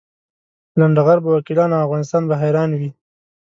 لنډه 0.79 1.01
غر 1.05 1.17
به 1.23 1.29
وکیلان 1.35 1.69
او 1.73 1.83
افغانستان 1.85 2.23
به 2.29 2.35
حیران 2.41 2.69
وي. 2.79 2.89